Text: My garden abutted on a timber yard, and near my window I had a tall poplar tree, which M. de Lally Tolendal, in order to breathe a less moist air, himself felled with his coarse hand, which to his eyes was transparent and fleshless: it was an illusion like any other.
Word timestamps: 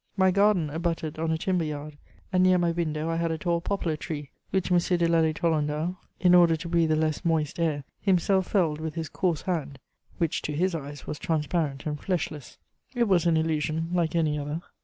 My 0.17 0.31
garden 0.31 0.71
abutted 0.71 1.19
on 1.19 1.29
a 1.29 1.37
timber 1.37 1.63
yard, 1.63 1.95
and 2.33 2.41
near 2.41 2.57
my 2.57 2.71
window 2.71 3.07
I 3.07 3.17
had 3.17 3.29
a 3.29 3.37
tall 3.37 3.61
poplar 3.61 3.95
tree, 3.95 4.31
which 4.49 4.71
M. 4.71 4.79
de 4.79 5.07
Lally 5.07 5.31
Tolendal, 5.31 5.97
in 6.19 6.33
order 6.33 6.55
to 6.55 6.67
breathe 6.67 6.91
a 6.93 6.95
less 6.95 7.23
moist 7.23 7.59
air, 7.59 7.83
himself 7.99 8.47
felled 8.47 8.81
with 8.81 8.95
his 8.95 9.09
coarse 9.09 9.43
hand, 9.43 9.77
which 10.17 10.41
to 10.41 10.53
his 10.53 10.73
eyes 10.73 11.05
was 11.05 11.19
transparent 11.19 11.85
and 11.85 11.99
fleshless: 11.99 12.57
it 12.95 13.07
was 13.07 13.27
an 13.27 13.37
illusion 13.37 13.91
like 13.93 14.15
any 14.15 14.39
other. 14.39 14.61